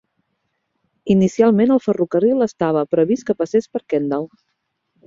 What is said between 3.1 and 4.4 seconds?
que passés per Kendal.